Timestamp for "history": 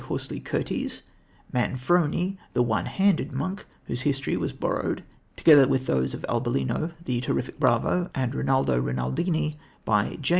4.01-4.35